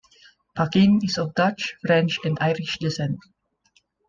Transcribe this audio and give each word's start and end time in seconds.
Paquin 0.55 0.99
is 1.03 1.19
of 1.19 1.35
Dutch, 1.35 1.75
French 1.85 2.17
and 2.25 2.35
Irish 2.41 2.79
descent. 2.79 3.19